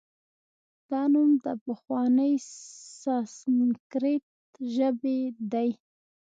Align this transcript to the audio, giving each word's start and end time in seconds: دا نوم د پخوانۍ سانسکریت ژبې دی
دا 0.89 1.01
نوم 1.13 1.31
د 1.43 1.45
پخوانۍ 1.63 2.33
سانسکریت 3.01 4.25
ژبې 4.75 5.19
دی 5.51 5.69